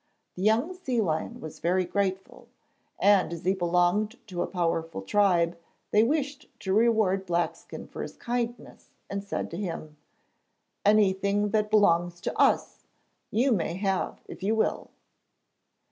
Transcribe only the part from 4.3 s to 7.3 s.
a powerful tribe they wished to reward